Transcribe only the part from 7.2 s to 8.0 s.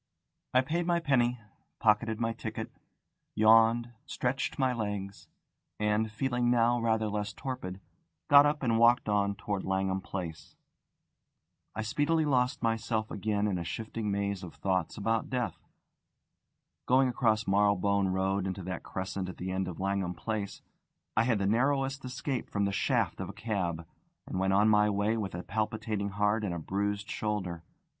torpid,